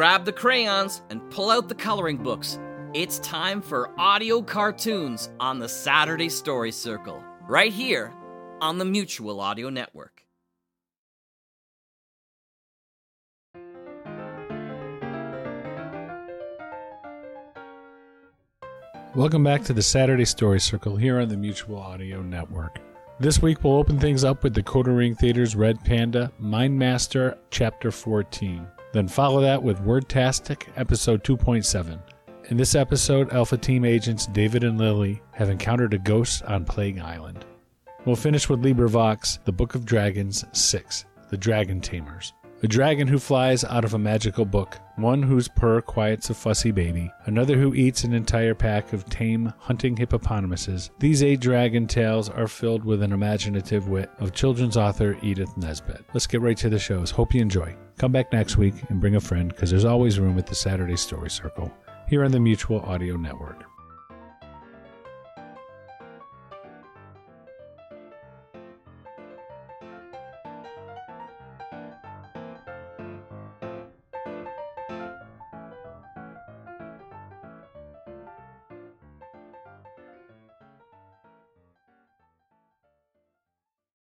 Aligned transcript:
Grab 0.00 0.24
the 0.24 0.32
crayons 0.32 1.02
and 1.10 1.20
pull 1.30 1.50
out 1.50 1.68
the 1.68 1.74
coloring 1.74 2.16
books. 2.16 2.58
It's 2.94 3.18
time 3.18 3.60
for 3.60 3.90
audio 4.00 4.40
cartoons 4.40 5.28
on 5.38 5.58
the 5.58 5.68
Saturday 5.68 6.30
Story 6.30 6.72
Circle, 6.72 7.22
right 7.46 7.70
here 7.70 8.10
on 8.62 8.78
the 8.78 8.86
Mutual 8.86 9.42
Audio 9.42 9.68
Network. 9.68 10.24
Welcome 19.14 19.44
back 19.44 19.64
to 19.64 19.74
the 19.74 19.82
Saturday 19.82 20.24
Story 20.24 20.60
Circle 20.60 20.96
here 20.96 21.20
on 21.20 21.28
the 21.28 21.36
Mutual 21.36 21.78
Audio 21.78 22.22
Network. 22.22 22.78
This 23.18 23.42
week 23.42 23.62
we'll 23.62 23.76
open 23.76 24.00
things 24.00 24.24
up 24.24 24.44
with 24.44 24.54
the 24.54 24.62
Decoder 24.62 24.96
Ring 24.96 25.14
Theater's 25.14 25.54
Red 25.54 25.84
Panda 25.84 26.32
Mindmaster 26.40 27.36
Chapter 27.50 27.90
14. 27.90 28.66
Then 28.92 29.08
follow 29.08 29.40
that 29.40 29.62
with 29.62 29.84
Wordtastic 29.84 30.66
Episode 30.76 31.22
2.7. 31.22 32.00
In 32.50 32.56
this 32.56 32.74
episode, 32.74 33.32
Alpha 33.32 33.56
Team 33.56 33.84
agents 33.84 34.26
David 34.26 34.64
and 34.64 34.78
Lily 34.78 35.22
have 35.32 35.50
encountered 35.50 35.94
a 35.94 35.98
ghost 35.98 36.42
on 36.44 36.64
Plague 36.64 36.98
Island. 36.98 37.44
We'll 38.04 38.16
finish 38.16 38.48
with 38.48 38.62
LibriVox, 38.62 39.44
The 39.44 39.52
Book 39.52 39.74
of 39.74 39.84
Dragons 39.84 40.44
6, 40.52 41.04
The 41.30 41.36
Dragon 41.36 41.80
Tamers. 41.80 42.32
A 42.62 42.68
dragon 42.68 43.08
who 43.08 43.18
flies 43.18 43.64
out 43.64 43.86
of 43.86 43.94
a 43.94 43.98
magical 43.98 44.44
book, 44.44 44.78
one 44.96 45.22
whose 45.22 45.48
purr 45.48 45.80
quiets 45.80 46.28
a 46.28 46.34
fussy 46.34 46.70
baby, 46.70 47.10
another 47.24 47.56
who 47.56 47.72
eats 47.72 48.04
an 48.04 48.12
entire 48.12 48.54
pack 48.54 48.92
of 48.92 49.06
tame 49.06 49.50
hunting 49.58 49.96
hippopotamuses. 49.96 50.90
These 50.98 51.22
eight 51.22 51.40
dragon 51.40 51.86
tales 51.86 52.28
are 52.28 52.46
filled 52.46 52.84
with 52.84 53.02
an 53.02 53.12
imaginative 53.12 53.88
wit 53.88 54.10
of 54.18 54.34
children's 54.34 54.76
author 54.76 55.16
Edith 55.22 55.56
Nesbit. 55.56 56.04
Let's 56.12 56.26
get 56.26 56.42
right 56.42 56.56
to 56.58 56.68
the 56.68 56.78
shows. 56.78 57.10
Hope 57.10 57.32
you 57.32 57.40
enjoy. 57.40 57.74
Come 57.96 58.12
back 58.12 58.30
next 58.30 58.58
week 58.58 58.74
and 58.90 59.00
bring 59.00 59.16
a 59.16 59.20
friend 59.20 59.48
because 59.48 59.70
there's 59.70 59.86
always 59.86 60.20
room 60.20 60.36
at 60.38 60.46
the 60.46 60.54
Saturday 60.54 60.96
Story 60.96 61.30
Circle 61.30 61.72
here 62.08 62.26
on 62.26 62.30
the 62.30 62.40
Mutual 62.40 62.80
Audio 62.80 63.16
Network. 63.16 63.69